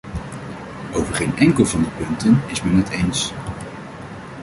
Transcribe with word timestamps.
Over 0.93 1.15
geen 1.15 1.37
enkel 1.37 1.65
van 1.65 1.81
die 1.81 2.05
punten 2.05 2.41
is 2.49 2.61
men 2.63 2.75
het 2.75 2.89
eens. 2.89 3.31